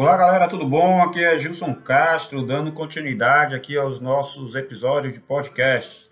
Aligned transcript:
Olá 0.00 0.16
galera, 0.16 0.48
tudo 0.48 0.66
bom? 0.66 1.02
Aqui 1.02 1.22
é 1.22 1.36
Gilson 1.38 1.74
Castro, 1.74 2.42
dando 2.42 2.72
continuidade 2.72 3.54
aqui 3.54 3.76
aos 3.76 4.00
nossos 4.00 4.54
episódios 4.54 5.12
de 5.12 5.20
podcast. 5.20 6.08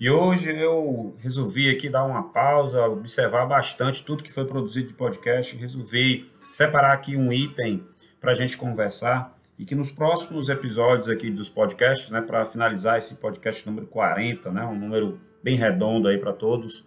E 0.00 0.10
hoje 0.10 0.50
eu 0.50 1.14
resolvi 1.20 1.70
aqui 1.70 1.88
dar 1.88 2.02
uma 2.02 2.32
pausa, 2.32 2.88
observar 2.88 3.46
bastante 3.46 4.04
tudo 4.04 4.24
que 4.24 4.32
foi 4.32 4.44
produzido 4.44 4.88
de 4.88 4.94
podcast, 4.94 5.56
resolvi 5.56 6.28
separar 6.50 6.92
aqui 6.92 7.16
um 7.16 7.32
item 7.32 7.86
para 8.20 8.32
a 8.32 8.34
gente 8.34 8.56
conversar 8.56 9.38
e 9.56 9.64
que 9.64 9.76
nos 9.76 9.92
próximos 9.92 10.48
episódios 10.48 11.08
aqui 11.08 11.30
dos 11.30 11.48
podcasts, 11.48 12.10
né, 12.10 12.20
para 12.20 12.44
finalizar 12.44 12.98
esse 12.98 13.14
podcast 13.14 13.64
número 13.64 13.86
40, 13.86 14.50
né, 14.50 14.64
um 14.64 14.74
número 14.74 15.20
bem 15.40 15.54
redondo 15.54 16.08
aí 16.08 16.18
para 16.18 16.32
todos, 16.32 16.84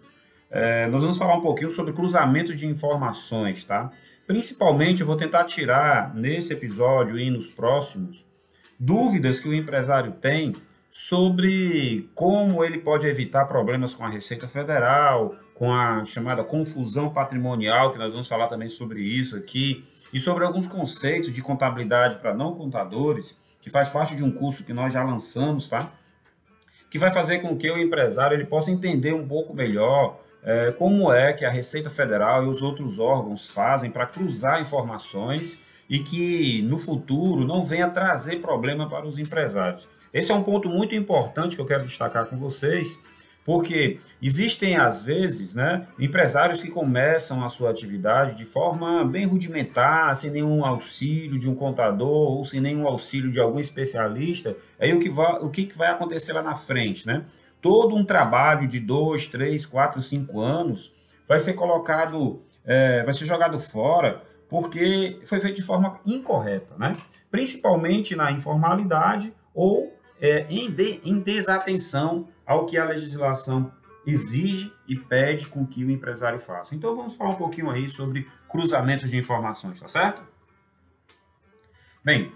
é, 0.50 0.86
nós 0.88 1.00
vamos 1.00 1.16
falar 1.16 1.36
um 1.36 1.40
pouquinho 1.40 1.70
sobre 1.70 1.94
cruzamento 1.94 2.54
de 2.54 2.66
informações, 2.66 3.64
tá? 3.64 3.90
Principalmente, 4.26 5.00
eu 5.00 5.06
vou 5.06 5.16
tentar 5.16 5.44
tirar 5.44 6.14
nesse 6.14 6.52
episódio 6.52 7.18
e 7.18 7.30
nos 7.30 7.48
próximos 7.48 8.24
dúvidas 8.78 9.38
que 9.38 9.48
o 9.48 9.54
empresário 9.54 10.12
tem 10.12 10.52
sobre 10.90 12.08
como 12.14 12.64
ele 12.64 12.78
pode 12.78 13.06
evitar 13.06 13.46
problemas 13.46 13.92
com 13.92 14.04
a 14.04 14.08
Receita 14.08 14.48
Federal, 14.48 15.34
com 15.52 15.72
a 15.72 16.04
chamada 16.04 16.42
confusão 16.42 17.10
patrimonial, 17.10 17.92
que 17.92 17.98
nós 17.98 18.12
vamos 18.12 18.28
falar 18.28 18.46
também 18.46 18.68
sobre 18.68 19.02
isso 19.02 19.36
aqui, 19.36 19.84
e 20.12 20.20
sobre 20.20 20.44
alguns 20.44 20.66
conceitos 20.66 21.34
de 21.34 21.42
contabilidade 21.42 22.16
para 22.16 22.32
não 22.32 22.54
contadores, 22.54 23.36
que 23.60 23.68
faz 23.68 23.88
parte 23.88 24.14
de 24.14 24.22
um 24.22 24.30
curso 24.30 24.64
que 24.64 24.72
nós 24.72 24.92
já 24.92 25.02
lançamos, 25.02 25.68
tá? 25.68 25.92
Que 26.88 26.98
vai 26.98 27.10
fazer 27.10 27.40
com 27.40 27.56
que 27.56 27.68
o 27.70 27.76
empresário 27.76 28.36
ele 28.36 28.44
possa 28.44 28.70
entender 28.70 29.12
um 29.12 29.26
pouco 29.26 29.52
melhor 29.52 30.20
é, 30.44 30.70
como 30.72 31.10
é 31.12 31.32
que 31.32 31.44
a 31.44 31.50
Receita 31.50 31.88
Federal 31.88 32.44
e 32.44 32.48
os 32.48 32.60
outros 32.60 32.98
órgãos 32.98 33.48
fazem 33.48 33.90
para 33.90 34.06
cruzar 34.06 34.60
informações 34.60 35.60
e 35.88 35.98
que 36.00 36.62
no 36.62 36.78
futuro 36.78 37.46
não 37.46 37.64
venha 37.64 37.88
trazer 37.88 38.40
problema 38.40 38.88
para 38.88 39.06
os 39.06 39.18
empresários. 39.18 39.88
Esse 40.12 40.30
é 40.30 40.34
um 40.34 40.42
ponto 40.42 40.68
muito 40.68 40.94
importante 40.94 41.56
que 41.56 41.62
eu 41.62 41.66
quero 41.66 41.84
destacar 41.84 42.26
com 42.26 42.36
vocês, 42.36 43.00
porque 43.44 43.98
existem 44.22 44.76
às 44.76 45.02
vezes, 45.02 45.54
né, 45.54 45.86
empresários 45.98 46.62
que 46.62 46.68
começam 46.68 47.44
a 47.44 47.48
sua 47.48 47.70
atividade 47.70 48.36
de 48.36 48.44
forma 48.44 49.04
bem 49.04 49.26
rudimentar, 49.26 50.14
sem 50.16 50.30
nenhum 50.30 50.64
auxílio 50.64 51.38
de 51.38 51.48
um 51.48 51.54
contador 51.54 52.32
ou 52.32 52.44
sem 52.44 52.60
nenhum 52.60 52.86
auxílio 52.86 53.30
de 53.30 53.40
algum 53.40 53.60
especialista. 53.60 54.56
Aí 54.78 54.92
o 54.94 55.00
que 55.00 55.10
vai, 55.10 55.38
o 55.40 55.50
que 55.50 55.70
vai 55.76 55.88
acontecer 55.88 56.32
lá 56.32 56.42
na 56.42 56.54
frente, 56.54 57.06
né? 57.06 57.24
Todo 57.64 57.96
um 57.96 58.04
trabalho 58.04 58.68
de 58.68 58.78
dois, 58.78 59.26
três, 59.26 59.64
quatro, 59.64 60.02
cinco 60.02 60.38
anos 60.38 60.94
vai 61.26 61.38
ser 61.38 61.54
colocado, 61.54 62.42
é, 62.62 63.02
vai 63.02 63.14
ser 63.14 63.24
jogado 63.24 63.58
fora 63.58 64.22
porque 64.50 65.18
foi 65.24 65.40
feito 65.40 65.56
de 65.56 65.62
forma 65.62 65.98
incorreta, 66.04 66.74
né? 66.76 66.94
principalmente 67.30 68.14
na 68.14 68.30
informalidade 68.30 69.32
ou 69.54 69.98
é, 70.20 70.44
em, 70.50 70.70
de, 70.70 71.00
em 71.04 71.18
desatenção 71.18 72.28
ao 72.44 72.66
que 72.66 72.76
a 72.76 72.84
legislação 72.84 73.72
exige 74.06 74.70
e 74.86 74.94
pede 74.94 75.48
com 75.48 75.66
que 75.66 75.82
o 75.86 75.90
empresário 75.90 76.38
faça. 76.38 76.74
Então 76.74 76.94
vamos 76.94 77.16
falar 77.16 77.30
um 77.30 77.36
pouquinho 77.36 77.70
aí 77.70 77.88
sobre 77.88 78.28
cruzamento 78.46 79.08
de 79.08 79.16
informações, 79.16 79.80
tá 79.80 79.88
certo? 79.88 80.22
Bem, 82.04 82.30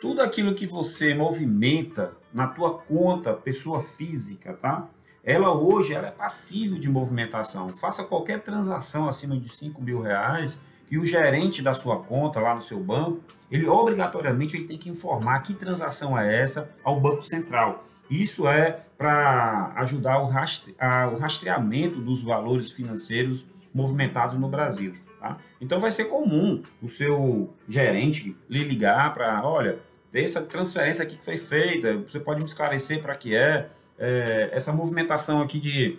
tudo 0.00 0.22
aquilo 0.22 0.54
que 0.54 0.66
você 0.66 1.14
movimenta 1.14 2.12
na 2.32 2.46
tua 2.46 2.78
conta, 2.78 3.34
pessoa 3.34 3.80
física, 3.80 4.54
tá? 4.54 4.88
Ela 5.22 5.52
hoje 5.52 5.92
ela 5.92 6.08
é 6.08 6.10
passível 6.10 6.78
de 6.78 6.88
movimentação. 6.88 7.68
Faça 7.68 8.02
qualquer 8.02 8.40
transação 8.40 9.06
acima 9.06 9.36
de 9.36 9.48
5 9.50 9.82
mil 9.82 10.00
reais 10.00 10.58
que 10.88 10.98
o 10.98 11.04
gerente 11.04 11.62
da 11.62 11.74
sua 11.74 12.00
conta 12.00 12.40
lá 12.40 12.54
no 12.54 12.62
seu 12.62 12.80
banco, 12.80 13.20
ele 13.50 13.66
obrigatoriamente 13.66 14.56
ele 14.56 14.66
tem 14.66 14.78
que 14.78 14.88
informar 14.88 15.40
que 15.40 15.54
transação 15.54 16.18
é 16.18 16.42
essa 16.42 16.68
ao 16.82 16.98
Banco 16.98 17.22
Central. 17.22 17.84
Isso 18.10 18.48
é 18.48 18.80
para 18.98 19.72
ajudar 19.76 20.18
o, 20.20 20.26
rastre, 20.26 20.74
a, 20.78 21.06
o 21.08 21.16
rastreamento 21.16 22.00
dos 22.00 22.24
valores 22.24 22.72
financeiros 22.72 23.46
movimentados 23.72 24.36
no 24.36 24.48
Brasil. 24.48 24.92
Tá? 25.20 25.36
Então 25.60 25.78
vai 25.78 25.92
ser 25.92 26.06
comum 26.06 26.60
o 26.82 26.88
seu 26.88 27.54
gerente 27.68 28.36
lhe 28.48 28.64
ligar 28.64 29.14
para, 29.14 29.46
olha, 29.46 29.78
dessa 30.12 30.42
transferência 30.42 31.04
aqui 31.04 31.16
que 31.16 31.24
foi 31.24 31.36
feita, 31.36 31.96
você 31.98 32.18
pode 32.18 32.40
me 32.40 32.46
esclarecer 32.46 33.00
para 33.00 33.14
que 33.14 33.34
é, 33.34 33.68
é, 33.98 34.50
essa 34.52 34.72
movimentação 34.72 35.40
aqui 35.40 35.58
de, 35.58 35.98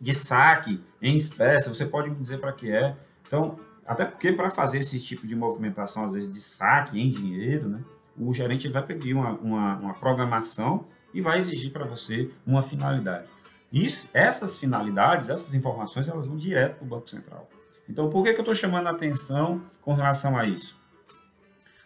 de 0.00 0.14
saque 0.14 0.82
em 1.00 1.16
espécie, 1.16 1.68
você 1.68 1.86
pode 1.86 2.10
me 2.10 2.16
dizer 2.16 2.38
para 2.38 2.52
que 2.52 2.70
é. 2.70 2.94
Então, 3.26 3.58
até 3.86 4.04
porque 4.04 4.32
para 4.32 4.50
fazer 4.50 4.78
esse 4.78 5.00
tipo 5.00 5.26
de 5.26 5.34
movimentação, 5.34 6.04
às 6.04 6.12
vezes 6.12 6.30
de 6.30 6.40
saque 6.40 7.00
em 7.00 7.10
dinheiro, 7.10 7.68
né, 7.68 7.80
o 8.16 8.32
gerente 8.32 8.68
vai 8.68 8.82
pedir 8.82 9.14
uma, 9.14 9.32
uma, 9.32 9.76
uma 9.76 9.94
programação 9.94 10.86
e 11.12 11.20
vai 11.20 11.38
exigir 11.38 11.72
para 11.72 11.84
você 11.84 12.30
uma 12.46 12.62
finalidade. 12.62 13.26
Isso, 13.72 14.08
essas 14.14 14.56
finalidades, 14.56 15.28
essas 15.28 15.52
informações, 15.52 16.08
elas 16.08 16.26
vão 16.26 16.36
direto 16.36 16.76
para 16.76 16.84
o 16.84 16.88
Banco 16.88 17.10
Central. 17.10 17.48
Então, 17.88 18.08
por 18.08 18.22
que, 18.22 18.32
que 18.32 18.38
eu 18.38 18.42
estou 18.42 18.54
chamando 18.54 18.86
a 18.86 18.90
atenção 18.90 19.62
com 19.82 19.94
relação 19.94 20.38
a 20.38 20.44
isso? 20.44 20.76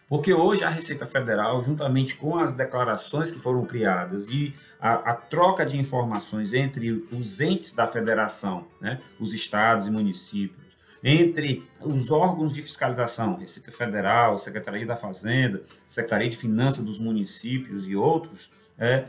Porque 0.09 0.33
hoje 0.33 0.63
a 0.63 0.69
Receita 0.69 1.05
Federal, 1.05 1.61
juntamente 1.61 2.15
com 2.15 2.35
as 2.35 2.53
declarações 2.53 3.29
que 3.29 3.37
foram 3.37 3.63
criadas 3.63 4.27
e 4.27 4.55
a, 4.81 5.11
a 5.11 5.13
troca 5.13 5.63
de 5.63 5.77
informações 5.77 6.51
entre 6.51 7.05
os 7.11 7.39
entes 7.39 7.73
da 7.73 7.85
federação, 7.85 8.65
né, 8.81 8.99
os 9.19 9.35
estados 9.35 9.85
e 9.85 9.91
municípios, 9.91 10.67
entre 11.03 11.63
os 11.79 12.09
órgãos 12.09 12.53
de 12.53 12.61
fiscalização, 12.61 13.37
Receita 13.37 13.71
Federal, 13.71 14.37
Secretaria 14.37 14.85
da 14.85 14.95
Fazenda, 14.95 15.61
Secretaria 15.87 16.29
de 16.29 16.35
Finanças 16.35 16.83
dos 16.83 16.99
municípios 16.99 17.87
e 17.87 17.95
outros, 17.95 18.51
é, 18.77 19.05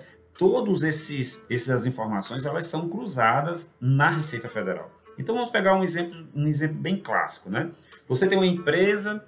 esses 0.85 1.45
essas 1.51 1.87
informações 1.87 2.45
elas 2.47 2.67
são 2.67 2.89
cruzadas 2.89 3.75
na 3.81 4.11
Receita 4.11 4.49
Federal. 4.49 4.91
Então 5.19 5.35
vamos 5.35 5.51
pegar 5.51 5.75
um 5.75 5.83
exemplo, 5.83 6.27
um 6.35 6.47
exemplo 6.47 6.77
bem 6.77 6.97
clássico, 6.97 7.51
né? 7.51 7.71
Você 8.09 8.27
tem 8.27 8.39
uma 8.39 8.47
empresa 8.47 9.25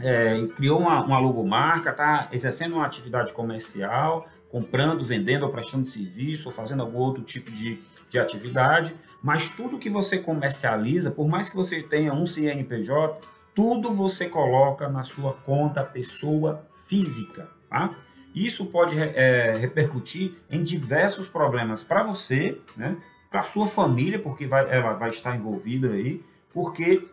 é, 0.00 0.46
criou 0.56 0.80
uma, 0.80 1.04
uma 1.04 1.18
logomarca, 1.18 1.90
está 1.90 2.28
exercendo 2.32 2.74
uma 2.76 2.86
atividade 2.86 3.32
comercial, 3.32 4.26
comprando, 4.50 5.04
vendendo 5.04 5.44
ou 5.44 5.52
prestando 5.52 5.84
serviço 5.84 6.48
ou 6.48 6.54
fazendo 6.54 6.82
algum 6.82 6.98
outro 6.98 7.22
tipo 7.22 7.50
de, 7.50 7.78
de 8.10 8.18
atividade, 8.18 8.94
mas 9.22 9.48
tudo 9.48 9.78
que 9.78 9.90
você 9.90 10.18
comercializa, 10.18 11.10
por 11.10 11.28
mais 11.28 11.48
que 11.48 11.56
você 11.56 11.82
tenha 11.82 12.12
um 12.12 12.26
CNPJ, 12.26 13.20
tudo 13.54 13.92
você 13.92 14.26
coloca 14.26 14.88
na 14.88 15.02
sua 15.02 15.32
conta 15.32 15.82
pessoa 15.82 16.64
física, 16.86 17.48
tá? 17.68 17.94
Isso 18.34 18.66
pode 18.66 18.96
é, 18.96 19.56
repercutir 19.58 20.34
em 20.48 20.62
diversos 20.62 21.28
problemas 21.28 21.82
para 21.82 22.04
você, 22.04 22.60
né? 22.76 22.96
para 23.30 23.42
sua 23.42 23.66
família, 23.66 24.18
porque 24.18 24.46
vai, 24.46 24.70
ela 24.70 24.92
vai 24.94 25.10
estar 25.10 25.36
envolvida 25.36 25.90
aí, 25.90 26.22
porque 26.52 27.06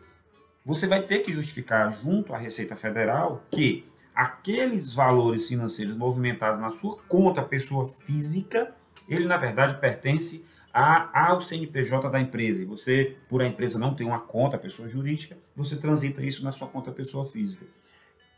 você 0.65 0.87
vai 0.87 1.03
ter 1.03 1.19
que 1.19 1.31
justificar 1.31 1.91
junto 1.91 2.33
à 2.33 2.37
Receita 2.37 2.75
Federal 2.75 3.45
que 3.51 3.85
aqueles 4.15 4.93
valores 4.93 5.47
financeiros 5.47 5.95
movimentados 5.95 6.59
na 6.59 6.71
sua 6.71 6.97
conta 7.07 7.43
pessoa 7.43 7.85
física, 7.87 8.73
ele 9.07 9.27
na 9.27 9.37
verdade 9.37 9.79
pertence 9.79 10.43
a, 10.73 11.27
ao 11.29 11.39
CNPJ 11.39 12.09
da 12.09 12.19
empresa. 12.19 12.61
E 12.61 12.65
você, 12.65 13.15
por 13.29 13.41
a 13.41 13.45
empresa 13.45 13.77
não 13.77 13.93
ter 13.93 14.05
uma 14.05 14.19
conta 14.19 14.57
pessoa 14.57 14.87
jurídica, 14.87 15.37
você 15.55 15.75
transita 15.75 16.23
isso 16.23 16.43
na 16.43 16.51
sua 16.51 16.67
conta 16.67 16.91
pessoa 16.91 17.25
física. 17.25 17.65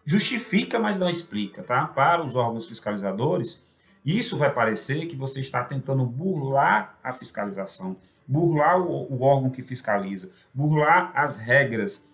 Justifica, 0.05 0.79
mas 0.79 0.99
não 0.99 1.09
explica, 1.09 1.63
tá? 1.63 1.85
Para 1.87 2.23
os 2.23 2.35
órgãos 2.35 2.67
fiscalizadores, 2.67 3.65
isso 4.05 4.37
vai 4.37 4.53
parecer 4.53 5.05
que 5.05 5.15
você 5.15 5.39
está 5.39 5.63
tentando 5.63 6.05
burlar 6.05 6.97
a 7.03 7.13
fiscalização, 7.13 7.97
burlar 8.27 8.79
o, 8.79 9.13
o 9.13 9.21
órgão 9.21 9.49
que 9.49 9.61
fiscaliza, 9.61 10.29
burlar 10.53 11.11
as 11.15 11.37
regras 11.37 12.05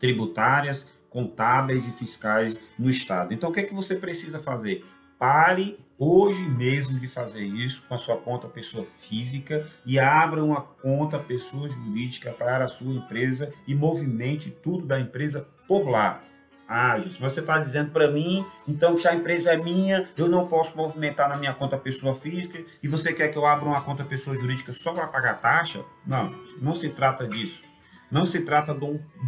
tributárias, 0.00 0.90
contábeis 1.08 1.86
e 1.86 1.92
fiscais 1.92 2.58
no 2.78 2.90
Estado. 2.90 3.32
Então, 3.32 3.50
o 3.50 3.52
que, 3.52 3.60
é 3.60 3.62
que 3.62 3.74
você 3.74 3.94
precisa 3.94 4.40
fazer? 4.40 4.84
Pare 5.18 5.78
hoje 5.98 6.42
mesmo 6.42 6.98
de 6.98 7.06
fazer 7.06 7.44
isso 7.44 7.82
com 7.86 7.94
a 7.94 7.98
sua 7.98 8.16
conta 8.16 8.48
pessoa 8.48 8.86
física 8.98 9.68
e 9.84 9.98
abra 9.98 10.42
uma 10.42 10.62
conta 10.62 11.18
pessoa 11.18 11.68
jurídica 11.68 12.30
para 12.32 12.64
a 12.64 12.68
sua 12.68 12.94
empresa 12.94 13.52
e 13.66 13.74
movimente 13.74 14.50
tudo 14.50 14.86
da 14.86 14.98
empresa 14.98 15.46
por 15.68 15.90
lá. 15.90 16.22
Ah, 16.66 16.98
gente, 17.00 17.20
você 17.20 17.40
está 17.40 17.58
dizendo 17.58 17.90
para 17.90 18.10
mim, 18.10 18.46
então 18.66 18.94
que 18.94 19.06
a 19.06 19.12
empresa 19.12 19.52
é 19.52 19.56
minha, 19.56 20.08
eu 20.16 20.28
não 20.28 20.46
posso 20.46 20.76
movimentar 20.76 21.28
na 21.28 21.36
minha 21.36 21.52
conta 21.52 21.76
pessoa 21.76 22.14
física 22.14 22.64
e 22.80 22.86
você 22.86 23.12
quer 23.12 23.28
que 23.28 23.36
eu 23.36 23.44
abra 23.44 23.68
uma 23.68 23.80
conta 23.80 24.04
pessoa 24.04 24.36
jurídica 24.36 24.72
só 24.72 24.92
para 24.92 25.08
pagar 25.08 25.40
taxa? 25.40 25.84
Não, 26.06 26.32
não 26.62 26.74
se 26.74 26.88
trata 26.90 27.26
disso. 27.26 27.69
Não 28.10 28.24
se 28.24 28.40
trata 28.42 28.74
de, 28.74 28.84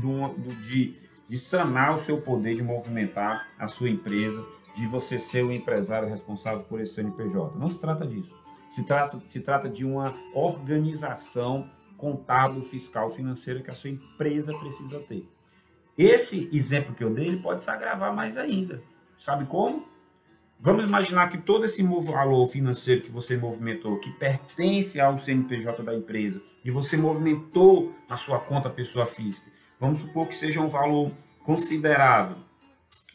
um, 0.07 0.35
de, 0.67 0.97
de 1.29 1.39
sanar 1.39 1.95
o 1.95 1.99
seu 1.99 2.21
poder 2.21 2.57
de 2.57 2.63
movimentar 2.63 3.49
a 3.59 3.69
sua 3.69 3.89
empresa, 3.89 4.45
de 4.77 4.87
você 4.87 5.19
ser 5.19 5.45
o 5.45 5.53
empresário 5.53 6.09
responsável 6.09 6.65
por 6.65 6.81
esse 6.81 6.95
CNPJ. 6.95 7.57
Não 7.59 7.69
se 7.69 7.79
trata 7.79 8.07
disso. 8.07 8.31
Se 8.71 8.85
trata, 8.85 9.23
se 9.29 9.41
trata 9.41 9.69
de 9.69 9.85
uma 9.85 10.15
organização 10.35 11.71
contábil, 11.97 12.63
fiscal, 12.63 13.11
financeira 13.11 13.61
que 13.61 13.71
a 13.71 13.75
sua 13.75 13.91
empresa 13.91 14.53
precisa 14.59 14.99
ter. 15.01 15.29
Esse 15.97 16.49
exemplo 16.53 16.95
que 16.95 17.05
eu 17.05 17.13
dei 17.13 17.29
ele 17.29 17.43
pode 17.43 17.63
se 17.63 17.71
agravar 17.71 18.15
mais 18.15 18.37
ainda. 18.37 18.83
Sabe 19.19 19.45
como? 19.45 19.87
Vamos 20.65 20.85
imaginar 20.85 21.29
que 21.29 21.39
todo 21.39 21.65
esse 21.65 21.83
valor 21.83 22.47
financeiro 22.47 23.03
que 23.03 23.11
você 23.11 23.37
movimentou, 23.37 23.99
que 23.99 24.13
pertence 24.13 25.01
ao 25.01 25.19
CNPJ 25.19 25.83
da 25.83 25.93
empresa, 25.93 26.41
e 26.65 26.71
você 26.71 26.97
movimentou 26.97 27.93
na 28.09 28.17
sua 28.17 28.39
conta 28.39 28.71
pessoa 28.71 29.05
física, 29.05 29.51
vamos 29.81 29.99
supor 29.99 30.29
que 30.29 30.37
seja 30.37 30.61
um 30.61 30.69
valor 30.69 31.11
considerável, 31.43 32.37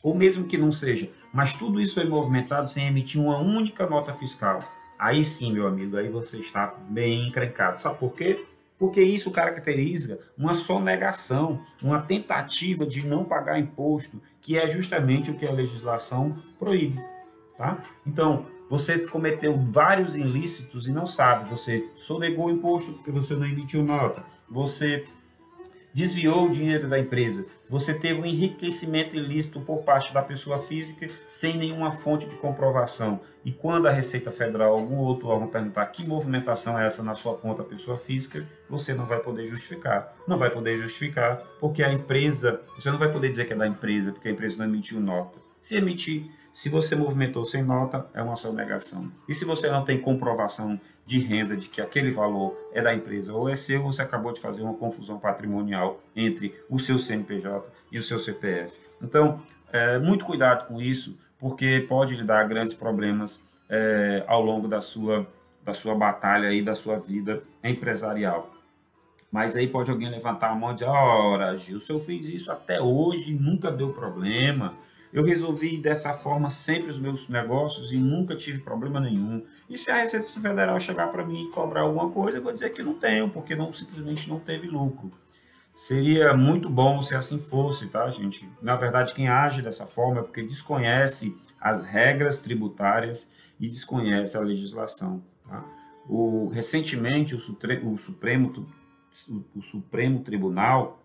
ou 0.03 0.13
mesmo 0.13 0.43
que 0.43 0.57
não 0.57 0.73
seja, 0.73 1.09
mas 1.31 1.53
tudo 1.53 1.79
isso 1.79 1.93
foi 1.93 2.03
movimentado 2.03 2.69
sem 2.69 2.85
emitir 2.85 3.21
uma 3.21 3.37
única 3.37 3.87
nota 3.87 4.11
fiscal. 4.11 4.59
Aí 4.99 5.23
sim, 5.23 5.53
meu 5.53 5.67
amigo, 5.67 5.95
aí 5.95 6.09
você 6.09 6.39
está 6.39 6.75
bem 6.89 7.29
encrencado. 7.29 7.79
Sabe 7.81 7.97
por 7.97 8.11
quê? 8.11 8.43
Porque 8.77 9.01
isso 9.01 9.31
caracteriza 9.31 10.19
uma 10.37 10.53
sonegação, 10.53 11.61
uma 11.81 12.01
tentativa 12.01 12.85
de 12.85 13.07
não 13.07 13.23
pagar 13.23 13.57
imposto, 13.57 14.21
que 14.41 14.57
é 14.57 14.67
justamente 14.67 15.31
o 15.31 15.37
que 15.37 15.47
a 15.47 15.51
legislação 15.53 16.37
proíbe. 16.59 16.99
Tá? 17.57 17.81
Então, 18.05 18.45
você 18.69 18.99
cometeu 18.99 19.57
vários 19.57 20.15
ilícitos 20.15 20.87
e 20.87 20.91
não 20.91 21.07
sabe. 21.07 21.49
Você 21.49 21.89
sonegou 21.95 22.45
o 22.45 22.51
imposto 22.51 22.93
porque 22.93 23.11
você 23.11 23.33
não 23.33 23.45
emitiu 23.45 23.83
nota. 23.83 24.23
Você 24.49 25.05
desviou 25.97 26.45
o 26.45 26.51
dinheiro 26.51 26.87
da 26.87 26.99
empresa. 26.99 27.47
Você 27.67 27.91
teve 27.91 28.21
um 28.21 28.25
enriquecimento 28.25 29.15
ilícito 29.15 29.59
por 29.61 29.79
parte 29.79 30.13
da 30.13 30.21
pessoa 30.21 30.59
física 30.59 31.09
sem 31.25 31.57
nenhuma 31.57 31.91
fonte 31.91 32.27
de 32.27 32.35
comprovação. 32.35 33.19
E 33.43 33.51
quando 33.51 33.87
a 33.87 33.91
Receita 33.91 34.31
Federal 34.31 34.73
ou 34.73 34.79
algum 34.79 34.97
outro 34.97 35.27
órgão 35.27 35.47
perguntar 35.47 35.87
que 35.87 36.05
movimentação 36.05 36.77
é 36.77 36.85
essa 36.85 37.01
na 37.01 37.15
sua 37.15 37.35
conta 37.37 37.63
pessoa 37.63 37.97
física, 37.97 38.45
você 38.69 38.93
não 38.93 39.07
vai 39.07 39.19
poder 39.19 39.47
justificar. 39.47 40.13
Não 40.27 40.37
vai 40.37 40.51
poder 40.51 40.77
justificar 40.77 41.37
porque 41.59 41.81
a 41.81 41.91
empresa, 41.91 42.61
você 42.75 42.91
não 42.91 42.99
vai 42.99 43.11
poder 43.11 43.31
dizer 43.31 43.45
que 43.45 43.53
é 43.53 43.55
da 43.55 43.67
empresa, 43.67 44.11
porque 44.11 44.27
a 44.27 44.31
empresa 44.31 44.59
não 44.59 44.65
emitiu 44.71 44.99
nota. 44.99 45.39
Se 45.59 45.77
emitir, 45.77 46.29
se 46.57 46.69
você 46.69 46.95
movimentou 46.95 47.45
sem 47.45 47.61
nota, 47.61 48.07
é 48.15 48.21
uma 48.23 48.35
sonegação. 48.35 49.11
E 49.29 49.33
se 49.35 49.45
você 49.45 49.69
não 49.69 49.85
tem 49.85 50.01
comprovação 50.01 50.81
de 51.05 51.19
renda 51.19 51.55
de 51.55 51.69
que 51.69 51.79
aquele 51.79 52.09
valor 52.09 52.57
é 52.73 52.81
da 52.81 52.95
empresa 52.95 53.31
ou 53.31 53.47
é 53.47 53.55
seu, 53.55 53.83
você 53.83 54.01
acabou 54.01 54.33
de 54.33 54.41
fazer 54.41 54.63
uma 54.63 54.73
confusão 54.73 55.19
patrimonial 55.19 56.01
entre 56.15 56.55
o 56.67 56.79
seu 56.79 56.97
CNPJ 56.97 57.63
e 57.91 57.99
o 57.99 58.01
seu 58.01 58.17
CPF. 58.17 58.75
Então, 58.99 59.39
é, 59.71 59.99
muito 59.99 60.25
cuidado 60.25 60.67
com 60.67 60.81
isso, 60.81 61.15
porque 61.37 61.85
pode 61.87 62.15
lhe 62.15 62.23
dar 62.23 62.47
grandes 62.47 62.73
problemas 62.73 63.45
é, 63.69 64.23
ao 64.25 64.41
longo 64.41 64.67
da 64.67 64.81
sua, 64.81 65.27
da 65.63 65.75
sua 65.75 65.93
batalha 65.93 66.51
e 66.51 66.63
da 66.63 66.73
sua 66.73 66.97
vida 66.97 67.39
empresarial. 67.63 68.49
Mas 69.31 69.55
aí 69.55 69.67
pode 69.67 69.91
alguém 69.91 70.09
levantar 70.09 70.49
a 70.49 70.55
mão 70.55 70.71
e 70.71 70.73
dizer: 70.73 70.87
Ora, 70.87 71.55
Gil, 71.55 71.79
se 71.79 71.91
eu 71.91 71.99
fiz 71.99 72.27
isso 72.27 72.51
até 72.51 72.81
hoje, 72.81 73.35
nunca 73.35 73.69
deu 73.69 73.93
problema 73.93 74.73
eu 75.17 75.23
resolvi 75.23 75.77
dessa 75.77 76.13
forma 76.13 76.51
sempre 76.51 76.91
os 76.91 76.99
meus 76.99 77.27
negócios 77.27 77.91
e 77.91 77.97
nunca 77.97 78.35
tive 78.35 78.59
problema 78.59 78.99
nenhum. 78.99 79.43
E 79.67 79.75
se 79.75 79.89
a 79.89 79.95
Receita 79.95 80.27
Federal 80.27 80.79
chegar 80.79 81.11
para 81.11 81.25
mim 81.25 81.45
e 81.45 81.49
cobrar 81.49 81.81
alguma 81.81 82.11
coisa, 82.11 82.37
eu 82.37 82.43
vou 82.43 82.53
dizer 82.53 82.69
que 82.69 82.83
não 82.83 82.93
tenho, 82.93 83.27
porque 83.27 83.55
não 83.55 83.73
simplesmente 83.73 84.29
não 84.29 84.39
teve 84.39 84.67
lucro. 84.67 85.09
Seria 85.73 86.35
muito 86.35 86.69
bom 86.69 87.01
se 87.01 87.15
assim 87.15 87.39
fosse, 87.39 87.87
tá, 87.87 88.07
gente? 88.11 88.47
Na 88.61 88.75
verdade, 88.75 89.15
quem 89.15 89.27
age 89.27 89.63
dessa 89.63 89.87
forma 89.87 90.19
é 90.19 90.23
porque 90.23 90.43
desconhece 90.43 91.35
as 91.59 91.83
regras 91.83 92.37
tributárias 92.37 93.31
e 93.59 93.67
desconhece 93.67 94.37
a 94.37 94.41
legislação. 94.41 95.23
Tá? 95.49 95.65
O, 96.07 96.47
recentemente, 96.49 97.33
o, 97.33 97.37
o, 97.37 97.97
Supremo, 97.97 98.67
o 99.55 99.61
Supremo 99.63 100.19
Tribunal 100.19 101.03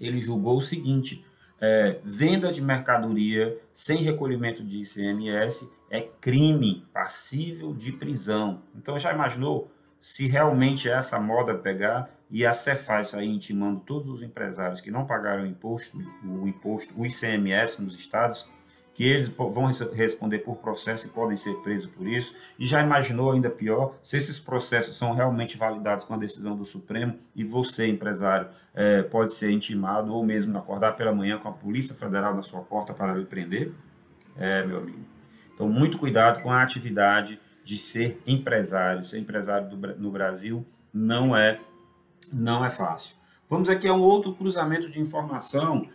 ele 0.00 0.18
julgou 0.18 0.56
o 0.56 0.60
seguinte: 0.60 1.24
é, 1.60 1.98
venda 2.04 2.52
de 2.52 2.62
mercadoria 2.62 3.58
sem 3.74 3.98
recolhimento 3.98 4.62
de 4.64 4.80
ICMS 4.82 5.70
é 5.90 6.00
crime 6.00 6.86
passível 6.92 7.74
de 7.74 7.92
prisão. 7.92 8.62
Então 8.76 8.98
já 8.98 9.12
imaginou 9.12 9.70
se 10.00 10.26
realmente 10.26 10.88
essa 10.88 11.18
moda 11.18 11.54
pegar 11.54 12.10
e 12.30 12.44
a 12.46 12.52
Cefaz 12.52 13.08
sair 13.08 13.28
intimando 13.28 13.80
todos 13.80 14.10
os 14.10 14.22
empresários 14.22 14.80
que 14.80 14.90
não 14.90 15.06
pagaram 15.06 15.44
o 15.44 15.46
imposto, 15.46 15.98
o 16.24 16.46
imposto, 16.46 16.98
o 17.00 17.06
ICMS 17.06 17.82
nos 17.82 17.98
estados, 17.98 18.48
que 18.98 19.04
eles 19.04 19.28
vão 19.28 19.66
responder 19.94 20.40
por 20.40 20.56
processo 20.56 21.06
e 21.06 21.10
podem 21.10 21.36
ser 21.36 21.54
presos 21.58 21.88
por 21.88 22.04
isso. 22.04 22.34
E 22.58 22.66
já 22.66 22.82
imaginou 22.82 23.30
ainda 23.30 23.48
pior 23.48 23.94
se 24.02 24.16
esses 24.16 24.40
processos 24.40 24.96
são 24.96 25.12
realmente 25.12 25.56
validados 25.56 26.04
com 26.04 26.14
a 26.14 26.16
decisão 26.16 26.56
do 26.56 26.64
Supremo 26.64 27.16
e 27.32 27.44
você, 27.44 27.86
empresário, 27.86 28.48
é, 28.74 29.02
pode 29.02 29.34
ser 29.34 29.52
intimado 29.52 30.12
ou 30.12 30.26
mesmo 30.26 30.58
acordar 30.58 30.96
pela 30.96 31.12
manhã 31.12 31.38
com 31.38 31.48
a 31.48 31.52
Polícia 31.52 31.94
Federal 31.94 32.34
na 32.34 32.42
sua 32.42 32.60
porta 32.62 32.92
para 32.92 33.14
lhe 33.14 33.24
prender? 33.24 33.70
É, 34.36 34.66
meu 34.66 34.78
amigo. 34.78 34.98
Então, 35.54 35.68
muito 35.68 35.96
cuidado 35.96 36.42
com 36.42 36.50
a 36.50 36.60
atividade 36.60 37.38
de 37.62 37.78
ser 37.78 38.20
empresário. 38.26 39.04
Ser 39.04 39.20
empresário 39.20 39.68
do, 39.68 39.76
no 39.96 40.10
Brasil 40.10 40.66
não 40.92 41.36
é, 41.36 41.60
não 42.32 42.64
é 42.64 42.68
fácil. 42.68 43.14
Vamos 43.50 43.70
aqui 43.70 43.88
a 43.88 43.94
um 43.94 44.02
outro 44.02 44.34
cruzamento 44.34 44.90
de 44.90 45.00
informação, 45.00 45.88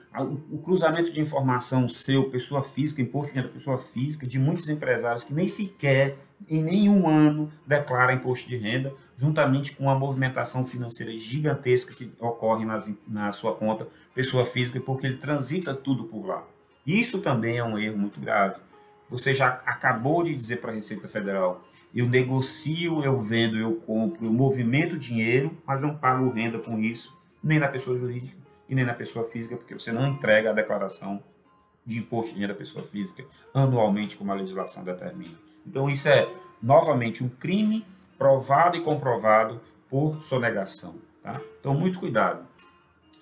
o 0.52 0.58
cruzamento 0.58 1.14
de 1.14 1.20
informação 1.20 1.88
seu, 1.88 2.28
pessoa 2.32 2.64
física, 2.64 3.00
imposto 3.00 3.32
de 3.32 3.40
renda 3.40 3.54
pessoa 3.54 3.78
física, 3.78 4.26
de 4.26 4.40
muitos 4.40 4.68
empresários 4.70 5.24
que 5.24 5.32
nem 5.32 5.48
sequer 5.48 6.18
em 6.50 6.64
nenhum 6.64 7.08
ano 7.08 7.52
declara 7.66 8.12
imposto 8.12 8.50
de 8.50 8.58
renda, 8.58 8.92
juntamente 9.20 9.76
com 9.76 9.84
uma 9.84 9.94
movimentação 9.94 10.66
financeira 10.66 11.16
gigantesca 11.16 11.94
que 11.94 12.12
ocorre 12.20 12.66
nas, 12.66 12.92
na 13.08 13.32
sua 13.32 13.54
conta 13.54 13.88
pessoa 14.16 14.48
física, 14.48 14.80
porque 14.80 15.06
ele 15.06 15.18
transita 15.18 15.76
tudo 15.76 16.06
por 16.06 16.26
lá. 16.26 16.44
Isso 16.88 17.20
também 17.20 17.58
é 17.58 17.64
um 17.64 17.78
erro 17.78 18.00
muito 18.00 18.20
grave. 18.20 18.56
Você 19.12 19.32
já 19.32 19.62
acabou 19.64 20.24
de 20.24 20.34
dizer 20.34 20.60
para 20.60 20.72
a 20.72 20.76
Receita 20.76 21.08
Federal, 21.08 21.64
eu 21.94 22.10
negocio, 22.10 23.04
eu 23.04 23.22
vendo, 23.22 23.60
eu 23.60 23.76
compro, 23.76 24.26
eu 24.26 24.34
movimento 24.34 24.98
dinheiro, 24.98 25.56
mas 25.68 25.84
não 25.84 25.96
pago 25.96 26.32
renda 26.32 26.58
com 26.58 26.80
isso 26.80 27.22
nem 27.44 27.60
na 27.60 27.68
pessoa 27.68 27.98
jurídica 27.98 28.38
e 28.70 28.76
nem 28.76 28.86
na 28.86 28.94
pessoa 28.94 29.26
física, 29.26 29.58
porque 29.58 29.74
você 29.74 29.92
não 29.92 30.08
entrega 30.08 30.52
a 30.52 30.54
declaração 30.54 31.22
de 31.86 32.00
imposto 32.00 32.34
de 32.34 32.40
renda 32.40 32.54
da 32.54 32.60
pessoa 32.60 32.84
física 32.86 33.26
anualmente, 33.54 34.16
como 34.16 34.32
a 34.32 34.36
legislação 34.36 34.84
determina. 34.84 35.36
Então, 35.68 35.90
isso 35.90 36.08
é, 36.08 36.28
novamente, 36.62 37.24
um 37.24 37.30
crime 37.30 37.86
provado 38.18 38.78
e 38.78 38.82
comprovado 38.82 39.60
por 39.90 40.24
sonegação. 40.24 40.96
Tá? 41.22 41.40
Então, 41.60 41.74
muito 41.74 42.00
cuidado. 42.00 42.46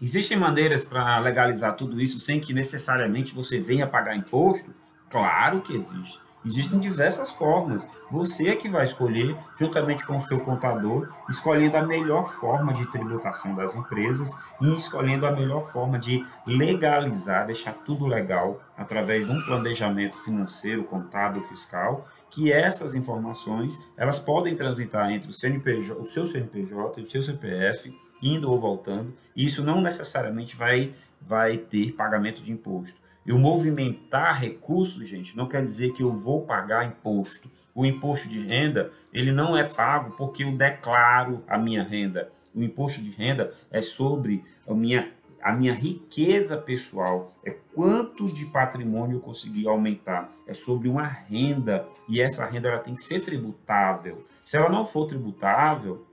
Existem 0.01 0.37
maneiras 0.37 0.83
para 0.83 1.19
legalizar 1.19 1.75
tudo 1.75 2.01
isso 2.01 2.19
sem 2.19 2.39
que 2.39 2.53
necessariamente 2.53 3.35
você 3.35 3.59
venha 3.59 3.85
pagar 3.85 4.15
imposto? 4.15 4.73
Claro 5.09 5.61
que 5.61 5.75
existe. 5.75 6.19
Existem 6.43 6.79
diversas 6.79 7.31
formas. 7.31 7.85
Você 8.09 8.49
é 8.49 8.55
que 8.55 8.67
vai 8.67 8.85
escolher, 8.85 9.37
juntamente 9.59 10.05
com 10.05 10.15
o 10.15 10.19
seu 10.19 10.39
contador, 10.39 11.07
escolhendo 11.29 11.77
a 11.77 11.83
melhor 11.83 12.23
forma 12.23 12.73
de 12.73 12.85
tributação 12.87 13.55
das 13.55 13.75
empresas 13.75 14.31
e 14.59 14.75
escolhendo 14.75 15.27
a 15.27 15.31
melhor 15.31 15.61
forma 15.61 15.99
de 15.99 16.25
legalizar, 16.47 17.45
deixar 17.45 17.73
tudo 17.73 18.07
legal, 18.07 18.59
através 18.75 19.27
de 19.27 19.31
um 19.31 19.41
planejamento 19.43 20.17
financeiro, 20.17 20.83
contábil, 20.83 21.43
fiscal, 21.43 22.07
que 22.31 22.51
essas 22.51 22.95
informações 22.95 23.79
elas 23.95 24.17
podem 24.17 24.55
transitar 24.55 25.11
entre 25.11 25.29
o, 25.29 25.33
CNPJ, 25.33 26.01
o 26.01 26.05
seu 26.05 26.25
CNPJ 26.25 26.99
e 26.99 27.03
o 27.03 27.09
seu 27.09 27.21
CPF, 27.21 27.93
indo 28.21 28.49
ou 28.49 28.59
voltando, 28.59 29.13
e 29.35 29.45
isso 29.45 29.63
não 29.63 29.79
necessariamente 29.79 30.55
vai, 30.55 30.93
vai 31.21 31.57
ter 31.57 31.91
pagamento 31.91 32.41
de 32.41 32.51
imposto. 32.51 32.99
Eu 33.25 33.37
movimentar 33.37 34.39
recursos, 34.39 35.07
gente, 35.07 35.37
não 35.37 35.47
quer 35.47 35.63
dizer 35.63 35.93
que 35.93 36.01
eu 36.01 36.11
vou 36.11 36.41
pagar 36.41 36.85
imposto. 36.85 37.49
O 37.73 37.85
imposto 37.85 38.27
de 38.27 38.39
renda, 38.41 38.91
ele 39.13 39.31
não 39.31 39.55
é 39.55 39.63
pago 39.63 40.15
porque 40.17 40.43
eu 40.43 40.51
declaro 40.51 41.43
a 41.47 41.57
minha 41.57 41.83
renda. 41.83 42.31
O 42.53 42.61
imposto 42.61 43.01
de 43.01 43.11
renda 43.11 43.53
é 43.69 43.81
sobre 43.81 44.43
a 44.67 44.73
minha, 44.73 45.11
a 45.41 45.53
minha 45.53 45.73
riqueza 45.73 46.57
pessoal, 46.57 47.33
é 47.45 47.55
quanto 47.73 48.25
de 48.25 48.45
patrimônio 48.47 49.17
eu 49.17 49.21
consegui 49.21 49.67
aumentar. 49.67 50.29
É 50.47 50.53
sobre 50.53 50.89
uma 50.89 51.05
renda 51.05 51.85
e 52.09 52.19
essa 52.19 52.45
renda 52.45 52.69
ela 52.69 52.79
tem 52.79 52.95
que 52.95 53.03
ser 53.03 53.23
tributável. 53.23 54.25
Se 54.43 54.57
ela 54.57 54.69
não 54.69 54.83
for 54.83 55.05
tributável, 55.05 56.05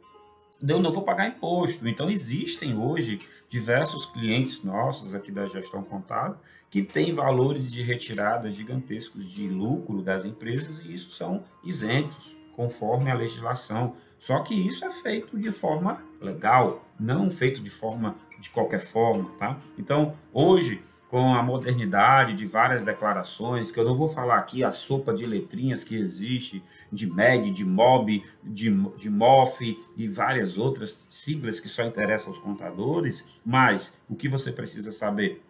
eu 0.66 0.80
não 0.80 0.90
vou 0.90 1.02
pagar 1.02 1.28
imposto. 1.28 1.88
Então, 1.88 2.10
existem 2.10 2.76
hoje 2.76 3.18
diversos 3.48 4.06
clientes 4.06 4.62
nossos 4.62 5.14
aqui 5.14 5.30
da 5.30 5.46
gestão 5.46 5.82
contábil 5.82 6.36
que 6.70 6.82
têm 6.82 7.12
valores 7.12 7.70
de 7.70 7.82
retirada 7.82 8.50
gigantescos 8.50 9.30
de 9.30 9.48
lucro 9.48 10.02
das 10.02 10.24
empresas 10.24 10.80
e 10.80 10.92
isso 10.92 11.10
são 11.12 11.44
isentos, 11.64 12.36
conforme 12.54 13.10
a 13.10 13.14
legislação. 13.14 13.94
Só 14.18 14.40
que 14.40 14.54
isso 14.54 14.84
é 14.84 14.90
feito 14.90 15.38
de 15.38 15.50
forma 15.50 16.02
legal, 16.20 16.84
não 16.98 17.30
feito 17.30 17.62
de 17.62 17.70
forma 17.70 18.16
de 18.38 18.50
qualquer 18.50 18.80
forma, 18.80 19.30
tá? 19.38 19.58
Então, 19.78 20.14
hoje, 20.32 20.82
com 21.10 21.34
a 21.34 21.42
modernidade 21.42 22.34
de 22.34 22.46
várias 22.46 22.84
declarações, 22.84 23.70
que 23.70 23.80
eu 23.80 23.84
não 23.84 23.96
vou 23.96 24.08
falar 24.08 24.38
aqui 24.38 24.62
a 24.62 24.72
sopa 24.72 25.14
de 25.14 25.24
letrinhas 25.24 25.82
que 25.82 25.96
existe, 25.96 26.62
de 26.92 27.06
MED, 27.10 27.50
de 27.50 27.64
MOB, 27.64 28.22
de, 28.44 28.70
de 28.70 29.08
MOF 29.08 29.78
e 29.96 30.06
várias 30.06 30.58
outras 30.58 31.08
siglas 31.10 31.60
que 31.60 31.68
só 31.68 31.82
interessam 31.82 32.28
aos 32.28 32.38
contadores, 32.38 33.24
mas 33.44 33.96
o 34.08 34.14
que 34.14 34.28
você 34.28 34.52
precisa 34.52 34.92
saber? 34.92 35.42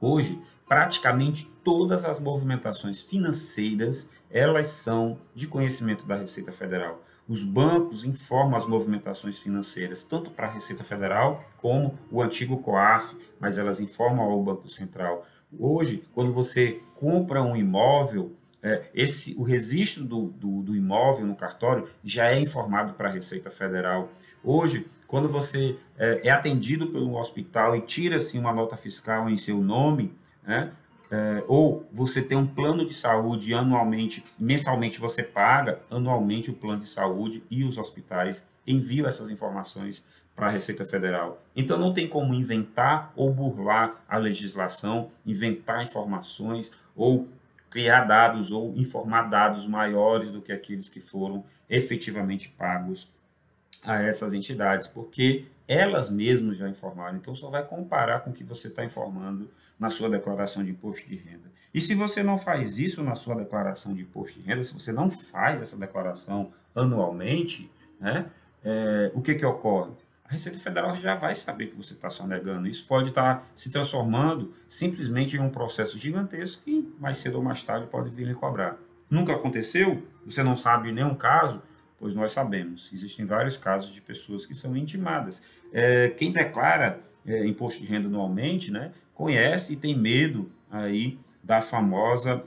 Hoje, 0.00 0.40
praticamente 0.68 1.50
todas 1.64 2.04
as 2.04 2.20
movimentações 2.20 3.02
financeiras, 3.02 4.08
elas 4.30 4.68
são 4.68 5.18
de 5.34 5.46
conhecimento 5.46 6.06
da 6.06 6.16
Receita 6.16 6.52
Federal. 6.52 7.02
Os 7.28 7.42
bancos 7.42 8.04
informam 8.04 8.56
as 8.56 8.66
movimentações 8.66 9.38
financeiras, 9.38 10.04
tanto 10.04 10.30
para 10.30 10.46
a 10.46 10.50
Receita 10.50 10.84
Federal 10.84 11.44
como 11.58 11.98
o 12.10 12.22
antigo 12.22 12.58
COAF, 12.58 13.16
mas 13.40 13.58
elas 13.58 13.80
informam 13.80 14.30
ao 14.30 14.42
Banco 14.42 14.68
Central. 14.68 15.26
Hoje, 15.58 16.04
quando 16.14 16.32
você 16.32 16.80
compra 16.94 17.42
um 17.42 17.56
imóvel, 17.56 18.32
é, 18.62 18.84
esse, 18.94 19.34
o 19.36 19.42
registro 19.42 20.04
do, 20.04 20.26
do, 20.28 20.62
do 20.62 20.76
imóvel 20.76 21.26
no 21.26 21.34
cartório 21.34 21.88
já 22.04 22.30
é 22.30 22.38
informado 22.38 22.94
para 22.94 23.08
a 23.08 23.12
Receita 23.12 23.50
Federal. 23.50 24.08
Hoje, 24.42 24.86
quando 25.06 25.28
você 25.28 25.76
é, 25.98 26.28
é 26.28 26.30
atendido 26.30 26.88
pelo 26.88 27.16
hospital 27.16 27.76
e 27.76 27.80
tira-se 27.80 28.38
uma 28.38 28.52
nota 28.52 28.76
fiscal 28.76 29.28
em 29.28 29.36
seu 29.36 29.58
nome, 29.58 30.12
né, 30.44 30.72
é, 31.10 31.44
ou 31.46 31.86
você 31.92 32.20
tem 32.20 32.36
um 32.36 32.46
plano 32.46 32.84
de 32.84 32.94
saúde 32.94 33.54
anualmente, 33.54 34.24
mensalmente 34.38 34.98
você 34.98 35.22
paga 35.22 35.80
anualmente 35.90 36.50
o 36.50 36.54
plano 36.54 36.82
de 36.82 36.88
saúde 36.88 37.42
e 37.50 37.62
os 37.64 37.78
hospitais 37.78 38.46
enviam 38.66 39.06
essas 39.06 39.30
informações 39.30 40.04
para 40.34 40.48
a 40.48 40.50
Receita 40.50 40.84
Federal. 40.84 41.42
Então 41.54 41.78
não 41.78 41.92
tem 41.92 42.08
como 42.08 42.34
inventar 42.34 43.12
ou 43.16 43.32
burlar 43.32 44.04
a 44.08 44.18
legislação, 44.18 45.10
inventar 45.24 45.82
informações 45.82 46.72
ou 46.94 47.28
criar 47.70 48.04
dados 48.04 48.50
ou 48.50 48.76
informar 48.76 49.30
dados 49.30 49.66
maiores 49.66 50.30
do 50.30 50.42
que 50.42 50.52
aqueles 50.52 50.88
que 50.88 51.00
foram 51.00 51.44
efetivamente 51.68 52.48
pagos 52.48 53.10
a 53.84 54.02
essas 54.02 54.32
entidades, 54.32 54.88
porque 54.88 55.46
elas 55.68 56.10
mesmas 56.10 56.56
já 56.56 56.68
informaram. 56.68 57.16
Então 57.16 57.34
só 57.34 57.48
vai 57.48 57.64
comparar 57.64 58.20
com 58.20 58.30
o 58.30 58.32
que 58.32 58.44
você 58.44 58.68
está 58.68 58.84
informando 58.84 59.48
na 59.78 59.90
sua 59.90 60.08
declaração 60.08 60.62
de 60.62 60.70
imposto 60.70 61.08
de 61.08 61.16
renda. 61.16 61.50
E 61.72 61.80
se 61.80 61.94
você 61.94 62.22
não 62.22 62.38
faz 62.38 62.78
isso 62.78 63.02
na 63.02 63.14
sua 63.14 63.34
declaração 63.34 63.94
de 63.94 64.02
imposto 64.02 64.40
de 64.40 64.46
renda, 64.46 64.64
se 64.64 64.72
você 64.72 64.92
não 64.92 65.10
faz 65.10 65.60
essa 65.60 65.76
declaração 65.76 66.50
anualmente, 66.74 67.70
né, 68.00 68.26
é, 68.64 69.10
o 69.14 69.20
que, 69.20 69.34
que 69.34 69.44
ocorre? 69.44 69.92
A 70.24 70.32
Receita 70.32 70.58
Federal 70.58 70.96
já 70.96 71.14
vai 71.14 71.34
saber 71.34 71.68
que 71.68 71.76
você 71.76 71.92
está 71.92 72.10
sonegando. 72.10 72.66
Isso 72.66 72.84
pode 72.86 73.10
estar 73.10 73.36
tá 73.36 73.46
se 73.54 73.70
transformando 73.70 74.52
simplesmente 74.68 75.36
em 75.36 75.40
um 75.40 75.50
processo 75.50 75.96
gigantesco 75.96 76.62
que 76.64 76.92
mais 76.98 77.18
cedo 77.18 77.36
ou 77.36 77.44
mais 77.44 77.62
tarde 77.62 77.86
pode 77.86 78.10
vir 78.10 78.26
lhe 78.26 78.34
cobrar. 78.34 78.76
Nunca 79.08 79.34
aconteceu? 79.34 80.02
Você 80.24 80.42
não 80.42 80.56
sabe 80.56 80.90
nenhum 80.90 81.14
caso? 81.14 81.62
Pois 81.98 82.12
nós 82.12 82.32
sabemos. 82.32 82.90
Existem 82.92 83.24
vários 83.24 83.56
casos 83.56 83.94
de 83.94 84.00
pessoas 84.00 84.44
que 84.44 84.54
são 84.54 84.76
intimadas. 84.76 85.40
É, 85.72 86.08
quem 86.08 86.32
declara 86.32 87.00
é, 87.24 87.46
imposto 87.46 87.84
de 87.84 87.90
renda 87.90 88.08
anualmente, 88.08 88.72
né, 88.72 88.92
conhece 89.16 89.72
e 89.72 89.76
tem 89.76 89.98
medo 89.98 90.52
aí 90.70 91.18
da 91.42 91.60
famosa 91.60 92.44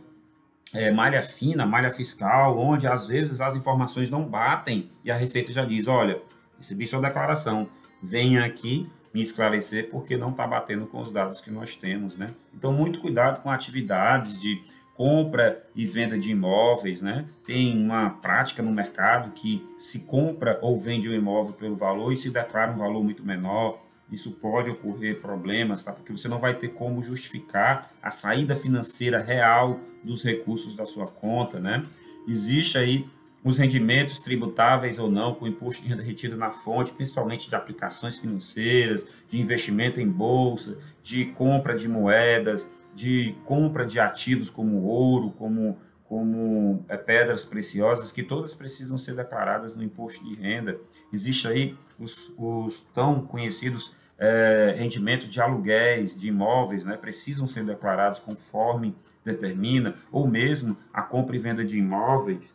é, 0.73 0.91
malha 0.91 1.21
fina, 1.21 1.65
malha 1.65 1.91
fiscal, 1.91 2.57
onde 2.57 2.87
às 2.87 3.07
vezes 3.07 3.41
as 3.41 3.55
informações 3.55 4.09
não 4.09 4.23
batem 4.23 4.89
e 5.03 5.11
a 5.11 5.17
Receita 5.17 5.51
já 5.51 5.65
diz: 5.65 5.87
olha, 5.87 6.21
recebi 6.57 6.85
sua 6.85 7.01
declaração, 7.01 7.67
venha 8.01 8.45
aqui 8.45 8.87
me 9.13 9.21
esclarecer 9.21 9.89
porque 9.89 10.15
não 10.15 10.29
está 10.29 10.45
batendo 10.45 10.85
com 10.85 11.01
os 11.01 11.11
dados 11.11 11.41
que 11.41 11.49
nós 11.49 11.75
temos, 11.75 12.15
né? 12.15 12.27
Então, 12.53 12.71
muito 12.71 12.99
cuidado 12.99 13.41
com 13.41 13.49
atividades 13.49 14.39
de 14.39 14.61
compra 14.93 15.65
e 15.73 15.85
venda 15.85 16.19
de 16.19 16.29
imóveis, 16.29 17.01
né? 17.01 17.25
Tem 17.43 17.75
uma 17.75 18.11
prática 18.11 18.61
no 18.61 18.71
mercado 18.71 19.31
que 19.31 19.65
se 19.79 20.01
compra 20.01 20.59
ou 20.61 20.79
vende 20.79 21.09
um 21.09 21.13
imóvel 21.13 21.53
pelo 21.53 21.75
valor 21.75 22.13
e 22.13 22.17
se 22.17 22.29
declara 22.29 22.71
um 22.71 22.77
valor 22.77 23.03
muito 23.03 23.25
menor 23.25 23.79
isso 24.11 24.31
pode 24.31 24.69
ocorrer 24.69 25.19
problemas, 25.21 25.83
tá? 25.83 25.91
Porque 25.91 26.11
você 26.11 26.27
não 26.27 26.39
vai 26.39 26.53
ter 26.55 26.69
como 26.69 27.01
justificar 27.01 27.91
a 28.01 28.11
saída 28.11 28.55
financeira 28.55 29.21
real 29.21 29.79
dos 30.03 30.23
recursos 30.23 30.75
da 30.75 30.85
sua 30.85 31.07
conta, 31.07 31.59
né? 31.59 31.85
Existe 32.27 32.77
aí 32.77 33.05
os 33.43 33.57
rendimentos 33.57 34.19
tributáveis 34.19 34.99
ou 34.99 35.09
não 35.09 35.33
com 35.33 35.47
imposto 35.47 35.83
de 35.83 35.89
renda 35.89 36.03
retido 36.03 36.35
na 36.35 36.51
fonte, 36.51 36.91
principalmente 36.91 37.47
de 37.47 37.55
aplicações 37.55 38.17
financeiras, 38.17 39.05
de 39.29 39.39
investimento 39.39 40.01
em 40.01 40.09
bolsa, 40.09 40.77
de 41.01 41.25
compra 41.25 41.75
de 41.75 41.87
moedas, 41.87 42.69
de 42.93 43.35
compra 43.45 43.85
de 43.85 43.99
ativos 43.99 44.49
como 44.49 44.83
ouro, 44.83 45.31
como 45.31 45.77
como 46.09 46.83
é, 46.89 46.97
pedras 46.97 47.45
preciosas, 47.45 48.11
que 48.11 48.23
todas 48.23 48.55
precisam 48.55 48.97
ser 48.97 49.13
declaradas 49.15 49.75
no 49.75 49.83
imposto 49.83 50.25
de 50.25 50.33
renda. 50.41 50.75
Existe 51.13 51.47
aí 51.47 51.77
os, 51.99 52.33
os 52.35 52.79
tão 52.95 53.21
conhecidos 53.21 53.95
é, 54.19 54.75
rendimentos 54.77 55.29
de 55.29 55.41
aluguéis 55.41 56.19
de 56.19 56.27
imóveis 56.27 56.83
né, 56.83 56.97
precisam 56.97 57.47
ser 57.47 57.63
declarados 57.63 58.19
conforme 58.19 58.93
determina, 59.23 59.95
ou 60.11 60.27
mesmo 60.27 60.77
a 60.93 61.01
compra 61.01 61.35
e 61.35 61.39
venda 61.39 61.63
de 61.63 61.77
imóveis 61.77 62.53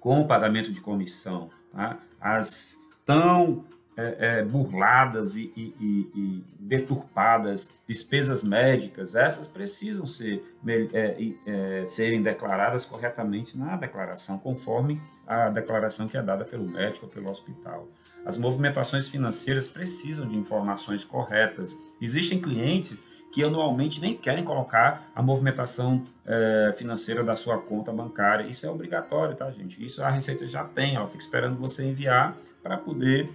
com 0.00 0.26
pagamento 0.26 0.72
de 0.72 0.80
comissão. 0.80 1.50
Tá? 1.72 1.98
As 2.20 2.80
tão 3.06 3.64
é, 3.96 4.38
é, 4.40 4.44
burladas 4.44 5.36
e, 5.36 5.52
e, 5.56 5.74
e, 6.14 6.44
deturpadas 6.58 7.74
despesas 7.86 8.42
médicas, 8.42 9.14
essas 9.14 9.46
precisam 9.46 10.06
ser, 10.06 10.42
é, 10.66 11.16
é, 11.46 11.86
serem 11.88 12.22
declaradas 12.22 12.86
corretamente 12.86 13.58
na 13.58 13.76
declaração, 13.76 14.38
conforme 14.38 15.00
a 15.26 15.50
declaração 15.50 16.08
que 16.08 16.16
é 16.16 16.22
dada 16.22 16.44
pelo 16.44 16.66
médico 16.66 17.06
ou 17.06 17.12
pelo 17.12 17.30
hospital. 17.30 17.86
As 18.24 18.38
movimentações 18.38 19.08
financeiras 19.08 19.68
precisam 19.68 20.26
de 20.26 20.36
informações 20.36 21.04
corretas. 21.04 21.76
Existem 22.00 22.40
clientes 22.40 22.98
que 23.32 23.42
anualmente 23.42 24.00
nem 24.00 24.14
querem 24.14 24.44
colocar 24.44 25.10
a 25.14 25.22
movimentação 25.22 26.02
é, 26.24 26.72
financeira 26.76 27.24
da 27.24 27.34
sua 27.34 27.58
conta 27.58 27.90
bancária. 27.90 28.44
Isso 28.44 28.66
é 28.66 28.70
obrigatório, 28.70 29.34
tá, 29.34 29.50
gente? 29.50 29.84
Isso 29.84 30.02
a 30.02 30.10
Receita 30.10 30.46
já 30.46 30.64
tem, 30.64 30.96
ela 30.96 31.06
fica 31.06 31.22
esperando 31.22 31.56
você 31.56 31.84
enviar 31.84 32.36
para 32.62 32.76
poder 32.76 33.30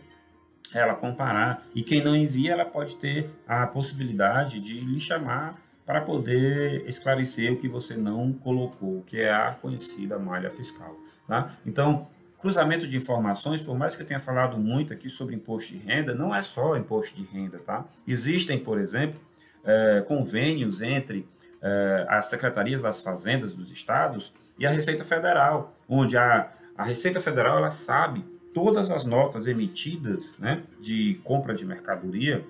ela 0.73 0.95
comparar. 0.95 1.65
E 1.73 1.81
quem 1.81 2.03
não 2.03 2.15
envia, 2.15 2.53
ela 2.53 2.65
pode 2.65 2.95
ter 2.95 3.29
a 3.47 3.65
possibilidade 3.67 4.59
de 4.59 4.79
lhe 4.79 4.99
chamar 4.99 5.55
para 5.85 6.01
poder 6.01 6.83
esclarecer 6.87 7.51
o 7.51 7.57
que 7.57 7.69
você 7.69 7.95
não 7.95 8.33
colocou, 8.33 9.03
que 9.03 9.21
é 9.21 9.31
a 9.31 9.53
conhecida 9.53 10.19
malha 10.19 10.49
fiscal. 10.49 10.93
Tá? 11.25 11.51
Então, 11.65 12.07
cruzamento 12.39 12.85
de 12.85 12.97
informações, 12.97 13.61
por 13.61 13.77
mais 13.77 13.95
que 13.95 14.01
eu 14.01 14.05
tenha 14.05 14.19
falado 14.19 14.57
muito 14.57 14.93
aqui 14.93 15.09
sobre 15.09 15.35
imposto 15.35 15.73
de 15.73 15.79
renda, 15.79 16.13
não 16.13 16.35
é 16.35 16.41
só 16.41 16.75
imposto 16.75 17.15
de 17.15 17.23
renda. 17.23 17.59
Tá? 17.59 17.85
Existem, 18.05 18.59
por 18.59 18.79
exemplo, 18.79 19.19
é, 19.63 20.01
convênios 20.01 20.81
entre 20.81 21.27
é, 21.61 22.05
as 22.09 22.25
secretarias 22.25 22.81
das 22.81 23.01
fazendas 23.01 23.53
dos 23.53 23.71
estados 23.71 24.33
e 24.59 24.65
a 24.65 24.71
Receita 24.71 25.03
Federal, 25.03 25.73
onde 25.87 26.17
a, 26.17 26.51
a 26.77 26.83
Receita 26.83 27.19
Federal 27.19 27.57
ela 27.57 27.71
sabe 27.71 28.25
todas 28.57 28.89
as 28.89 29.03
notas 29.03 29.45
emitidas 29.45 30.35
né, 30.39 30.63
de 30.79 31.21
compra 31.23 31.53
de 31.53 31.63
mercadoria 31.63 32.43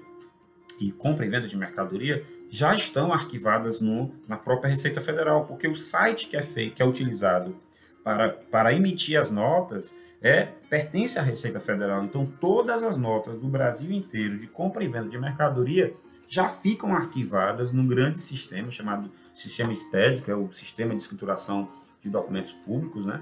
e 0.79 0.89
compra 0.89 1.25
e 1.25 1.29
venda 1.29 1.45
de 1.45 1.57
mercadoria 1.57 2.23
já 2.49 2.73
estão 2.73 3.11
arquivadas 3.11 3.81
no, 3.81 4.15
na 4.25 4.37
própria 4.37 4.69
Receita 4.69 5.01
Federal, 5.01 5.43
porque 5.43 5.67
o 5.67 5.75
site 5.75 6.29
que 6.29 6.37
é 6.37 6.41
feito, 6.41 6.75
que 6.75 6.81
é 6.81 6.85
utilizado 6.85 7.57
para, 8.05 8.29
para 8.29 8.73
emitir 8.73 9.19
as 9.19 9.29
notas 9.29 9.93
é 10.21 10.45
pertence 10.69 11.19
à 11.19 11.21
Receita 11.21 11.59
Federal. 11.59 12.05
Então 12.05 12.25
todas 12.25 12.83
as 12.83 12.97
notas 12.97 13.37
do 13.37 13.49
Brasil 13.49 13.91
inteiro 13.91 14.37
de 14.37 14.47
compra 14.47 14.85
e 14.85 14.87
venda 14.87 15.09
de 15.09 15.19
mercadoria 15.19 15.93
já 16.29 16.47
ficam 16.47 16.95
arquivadas 16.95 17.73
num 17.73 17.85
grande 17.85 18.21
sistema 18.21 18.71
chamado 18.71 19.11
Sistema 19.33 19.75
SPED, 19.75 20.21
que 20.21 20.31
é 20.31 20.35
o 20.35 20.53
Sistema 20.53 20.95
de 20.95 21.01
Escrituração 21.01 21.67
de 22.01 22.09
Documentos 22.09 22.53
Públicos, 22.53 23.05
né? 23.05 23.21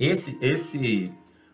Esse, 0.00 0.38
esse 0.40 1.12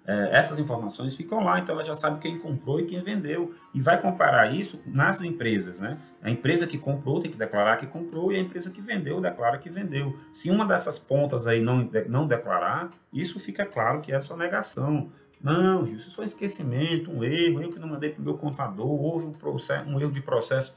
é, 0.09 0.31
essas 0.39 0.59
informações 0.59 1.15
ficam 1.15 1.45
lá, 1.45 1.59
então 1.59 1.75
ela 1.75 1.85
já 1.85 1.95
sabe 1.95 2.19
quem 2.19 2.39
comprou 2.39 2.81
e 2.81 2.87
quem 2.87 2.99
vendeu. 2.99 3.55
E 3.75 3.81
vai 3.83 4.01
comparar 4.01 4.51
isso 4.55 4.83
nas 4.87 5.21
empresas, 5.21 5.79
né? 5.79 5.99
A 6.23 6.31
empresa 6.31 6.67
que 6.67 6.79
comprou 6.79 7.21
tem 7.21 7.31
que 7.31 7.37
declarar 7.37 7.77
que 7.77 7.87
comprou 7.87 8.33
e 8.33 8.37
a 8.37 8.39
empresa 8.39 8.71
que 8.71 8.81
vendeu 8.81 9.21
declara 9.21 9.59
que 9.59 9.69
vendeu. 9.69 10.19
Se 10.33 10.51
uma 10.51 10.65
dessas 10.65 10.99
pontas 10.99 11.47
aí 11.47 11.61
não, 11.61 11.91
não 12.09 12.27
declarar, 12.27 12.89
isso 13.13 13.39
fica 13.39 13.67
claro 13.67 14.01
que 14.01 14.11
é 14.11 14.19
só 14.19 14.35
negação. 14.35 15.13
Não, 15.43 15.85
isso 15.85 16.11
foi 16.15 16.25
um 16.25 16.27
esquecimento, 16.27 17.11
um 17.11 17.23
erro, 17.23 17.61
eu 17.61 17.69
que 17.69 17.79
não 17.79 17.89
mandei 17.89 18.09
para 18.09 18.23
o 18.23 18.25
meu 18.25 18.39
contador, 18.39 18.89
houve 18.89 19.27
um, 19.27 19.33
processo, 19.33 19.87
um 19.91 20.01
erro 20.01 20.11
de 20.11 20.23
processo. 20.23 20.75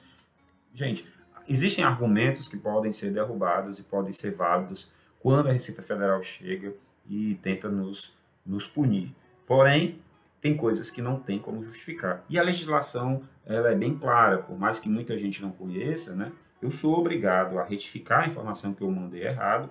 Gente, 0.73 1.07
existem 1.47 1.85
argumentos 1.85 2.49
que 2.49 2.57
podem 2.57 2.91
ser 2.91 3.11
derrubados 3.13 3.79
e 3.79 3.83
podem 3.83 4.11
ser 4.11 4.35
válidos 4.35 4.91
quando 5.21 5.47
a 5.47 5.53
Receita 5.53 5.81
Federal 5.81 6.21
chega 6.21 6.73
e 7.09 7.35
tenta 7.35 7.69
nos, 7.69 8.13
nos 8.45 8.67
punir. 8.67 9.20
Porém, 9.45 9.99
tem 10.39 10.57
coisas 10.57 10.89
que 10.89 11.01
não 11.01 11.19
tem 11.19 11.39
como 11.39 11.63
justificar. 11.63 12.23
E 12.29 12.39
a 12.39 12.43
legislação 12.43 13.21
ela 13.45 13.71
é 13.71 13.75
bem 13.75 13.97
clara, 13.97 14.39
por 14.39 14.57
mais 14.57 14.79
que 14.79 14.89
muita 14.89 15.17
gente 15.17 15.41
não 15.41 15.51
conheça, 15.51 16.15
né? 16.15 16.31
Eu 16.61 16.69
sou 16.69 16.97
obrigado 16.97 17.59
a 17.59 17.63
retificar 17.63 18.23
a 18.23 18.27
informação 18.27 18.73
que 18.73 18.83
eu 18.83 18.91
mandei 18.91 19.23
errado. 19.23 19.69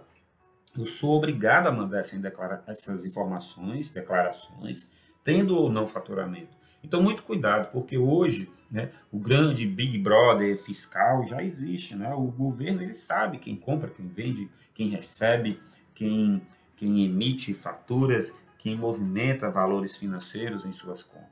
Eu 0.77 0.87
sou 0.87 1.17
obrigado 1.17 1.69
a 1.69 1.73
mandar 1.73 2.01
essas 2.01 3.05
informações, 3.05 3.91
declarações, 3.91 4.91
tendo 5.23 5.57
ou 5.57 5.71
não 5.71 5.87
faturamento. 5.87 6.59
Então, 6.83 7.03
muito 7.03 7.23
cuidado, 7.23 7.71
porque 7.71 7.99
hoje 7.99 8.51
né, 8.71 8.91
o 9.13 9.19
grande 9.19 9.67
Big 9.67 9.99
Brother 9.99 10.57
fiscal 10.57 11.27
já 11.27 11.43
existe. 11.43 11.95
Né? 11.95 12.13
O 12.15 12.27
governo 12.27 12.83
ele 12.83 12.95
sabe 12.95 13.39
quem 13.39 13.57
compra, 13.57 13.91
quem 13.91 14.09
vende, 14.09 14.49
quem 14.75 14.89
recebe, 14.89 15.59
quem, 15.95 16.41
quem 16.77 17.05
emite 17.05 17.53
faturas, 17.53 18.37
quem 18.63 18.77
movimenta 18.77 19.51
valores 19.51 19.97
financeiros 19.97 20.67
em 20.67 20.73
suas 20.73 21.03
contas. 21.03 21.31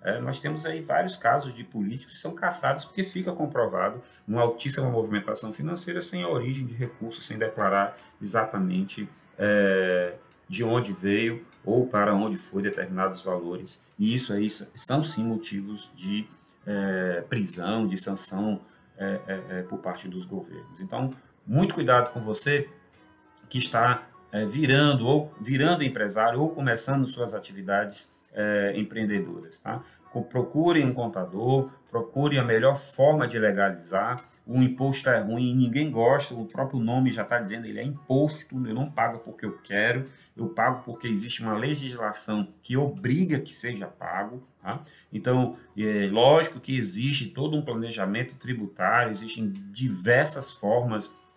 É, 0.00 0.20
nós 0.20 0.38
temos 0.38 0.64
aí 0.64 0.80
vários 0.80 1.16
casos 1.16 1.54
de 1.54 1.64
políticos 1.64 2.14
que 2.14 2.20
são 2.20 2.32
caçados 2.32 2.84
porque 2.84 3.02
fica 3.02 3.32
comprovado 3.32 4.00
uma 4.26 4.42
altíssima 4.42 4.88
movimentação 4.88 5.52
financeira 5.52 6.00
sem 6.00 6.22
a 6.22 6.28
origem 6.28 6.64
de 6.64 6.72
recursos, 6.72 7.26
sem 7.26 7.36
declarar 7.36 7.96
exatamente 8.22 9.08
é, 9.36 10.14
de 10.48 10.62
onde 10.62 10.92
veio 10.92 11.44
ou 11.64 11.86
para 11.86 12.14
onde 12.14 12.36
foi 12.36 12.62
determinados 12.62 13.20
valores. 13.20 13.84
E 13.98 14.14
isso 14.14 14.32
aí 14.32 14.48
são 14.48 15.02
sim 15.02 15.24
motivos 15.24 15.90
de 15.96 16.28
é, 16.64 17.24
prisão, 17.28 17.88
de 17.88 17.98
sanção 17.98 18.60
é, 18.96 19.20
é, 19.26 19.58
é, 19.58 19.62
por 19.62 19.78
parte 19.78 20.08
dos 20.08 20.24
governos. 20.24 20.80
Então, 20.80 21.12
muito 21.44 21.74
cuidado 21.74 22.12
com 22.12 22.20
você 22.20 22.68
que 23.48 23.58
está 23.58 24.06
é, 24.32 24.44
virando 24.44 25.06
ou 25.06 25.32
virando 25.40 25.82
empresário 25.82 26.40
ou 26.40 26.50
começando 26.50 27.06
suas 27.06 27.34
atividades 27.34 28.12
é, 28.32 28.72
empreendedoras, 28.76 29.58
tá? 29.58 29.82
Procure 30.30 30.82
um 30.82 30.92
contador, 30.92 31.70
procure 31.90 32.38
a 32.38 32.44
melhor 32.44 32.74
forma 32.74 33.28
de 33.28 33.38
legalizar. 33.38 34.24
O 34.46 34.62
imposto 34.62 35.08
é 35.10 35.20
ruim, 35.20 35.54
ninguém 35.54 35.90
gosta, 35.90 36.34
o 36.34 36.46
próprio 36.46 36.80
nome 36.80 37.12
já 37.12 37.22
está 37.22 37.38
dizendo, 37.38 37.66
ele 37.66 37.78
é 37.78 37.84
imposto, 37.84 38.56
eu 38.66 38.74
não 38.74 38.86
pago 38.86 39.18
porque 39.18 39.44
eu 39.44 39.58
quero, 39.58 40.04
eu 40.36 40.48
pago 40.48 40.82
porque 40.82 41.06
existe 41.06 41.42
uma 41.42 41.54
legislação 41.54 42.48
que 42.62 42.76
obriga 42.76 43.38
que 43.38 43.52
seja 43.52 43.86
pago. 43.86 44.42
Tá? 44.62 44.80
Então, 45.12 45.56
é 45.76 46.08
lógico 46.10 46.58
que 46.58 46.76
existe 46.76 47.26
todo 47.26 47.56
um 47.56 47.62
planejamento 47.62 48.36
tributário, 48.36 49.12
existem 49.12 49.52
diversas 49.70 50.50
formas 50.50 51.08
de 51.08 51.27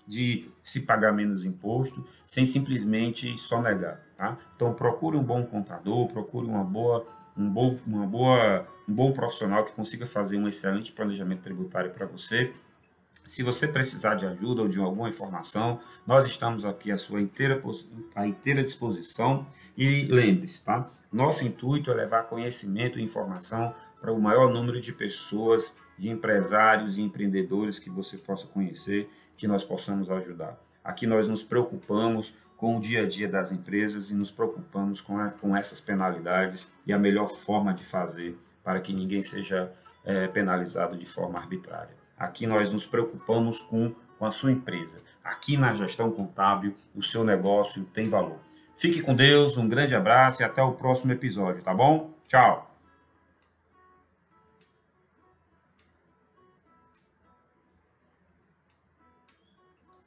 se 0.62 0.82
pagar 0.82 1.12
menos 1.14 1.44
imposto, 1.44 2.06
sem 2.28 2.46
simplesmente 2.46 3.38
sonegar. 3.38 4.02
Tá? 4.18 4.38
Então, 4.56 4.74
procure 4.74 5.18
um 5.18 5.24
bom 5.24 5.46
contador, 5.46 6.08
procure 6.08 6.48
uma 6.48 6.64
boa, 6.64 7.06
um, 7.38 7.50
bom, 7.50 7.76
uma 7.86 8.06
boa, 8.06 8.68
um 8.88 8.94
bom 8.94 9.12
profissional 9.12 9.66
que 9.66 9.74
consiga 9.74 10.06
fazer 10.06 10.38
um 10.38 10.48
excelente 10.48 10.92
planejamento 10.92 11.42
tributário 11.42 11.92
para 11.92 12.06
você. 12.06 12.52
Se 13.26 13.44
você 13.44 13.68
precisar 13.68 14.16
de 14.16 14.26
ajuda 14.26 14.64
ou 14.64 14.68
de 14.68 14.80
alguma 14.80 15.08
informação, 15.08 15.80
nós 16.06 16.28
estamos 16.28 16.66
aqui 16.66 16.92
à 16.92 16.98
sua 16.98 17.22
inteira, 17.22 17.62
à 18.16 18.28
inteira 18.28 18.64
disposição. 18.64 19.48
E 19.78 20.06
lembre-se, 20.06 20.64
tá? 20.64 20.90
Nosso 21.12 21.46
intuito 21.46 21.92
é 21.92 21.94
levar 21.94 22.24
conhecimento 22.24 23.00
e 23.00 23.04
informação 23.04 23.74
para 24.02 24.12
o 24.12 24.20
maior 24.20 24.52
número 24.52 24.82
de 24.82 24.92
pessoas, 24.92 25.74
de 25.98 26.10
empresários 26.10 26.98
e 26.98 27.04
empreendedores 27.04 27.78
que 27.78 27.90
você 27.90 28.18
possa 28.18 28.48
conhecer 28.48 29.08
que 29.38 29.48
nós 29.48 29.64
possamos 29.64 30.10
ajudar. 30.10 30.60
Aqui 30.84 31.06
nós 31.06 31.28
nos 31.28 31.44
preocupamos 31.44 32.34
com 32.58 32.78
o 32.78 32.80
dia 32.80 33.04
a 33.04 33.08
dia 33.08 33.28
das 33.28 33.52
empresas 33.52 34.10
e 34.10 34.16
nos 34.16 34.32
preocupamos 34.32 35.02
com, 35.02 35.18
a, 35.18 35.30
com 35.30 35.56
essas 35.56 35.80
penalidades 35.80 36.72
e 36.86 36.92
a 36.92 36.98
melhor 36.98 37.28
forma 37.28 37.74
de 37.74 37.84
fazer 37.84 38.38
para 38.64 38.80
que 38.80 38.94
ninguém 38.94 39.22
seja 39.22 39.72
é, 40.04 40.28
penalizado 40.28 40.98
de 40.98 41.06
forma 41.06 41.40
arbitrária. 41.40 41.96
Aqui 42.18 42.46
nós 42.46 42.72
nos 42.72 42.86
preocupamos 42.86 43.62
com, 43.62 43.94
com 44.18 44.26
a 44.26 44.32
sua 44.32 44.52
empresa. 44.52 44.98
Aqui 45.24 45.58
na 45.58 45.74
gestão 45.74 46.12
contábil, 46.12 46.76
o 46.96 47.02
seu 47.02 47.24
negócio 47.24 47.84
tem 47.86 48.08
valor. 48.08 48.40
Fique 48.78 49.02
com 49.02 49.16
Deus, 49.16 49.58
um 49.58 49.68
grande 49.68 49.96
abraço 49.96 50.42
e 50.42 50.46
até 50.46 50.62
o 50.62 50.74
próximo 50.74 51.14
episódio, 51.14 51.64
tá 51.64 51.74
bom? 51.74 52.12
Tchau! 52.28 52.71